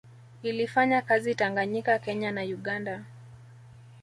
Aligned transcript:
Ilifanya 0.43 1.01
kazi 1.01 1.35
Tanganyika 1.35 1.99
Kenya 1.99 2.31
na 2.31 2.41
Uganda 2.41 3.05